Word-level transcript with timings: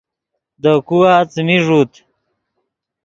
دے 0.61 0.71
کھوا 0.87 1.13
څیمی 1.31 1.57
ݱوت 1.65 1.91